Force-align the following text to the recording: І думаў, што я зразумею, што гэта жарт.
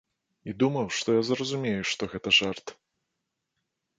І 0.51 0.53
думаў, 0.63 0.87
што 0.99 1.09
я 1.19 1.25
зразумею, 1.29 1.81
што 1.91 2.09
гэта 2.13 2.29
жарт. 2.39 2.65